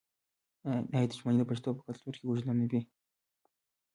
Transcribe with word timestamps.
آیا 0.95 1.05
دښمني 1.09 1.37
د 1.39 1.43
پښتنو 1.49 1.75
په 1.77 1.81
کلتور 1.87 2.13
کې 2.17 2.25
اوږده 2.27 2.53
نه 2.59 2.65
وي؟ 2.69 2.81